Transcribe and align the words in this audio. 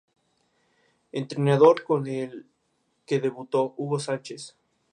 Entrenador 1.11 1.83
con 1.83 2.07
el 2.07 2.47
que 3.05 3.19
debutó: 3.19 3.75
Hugo 3.77 3.99
Sánchez 3.99 4.55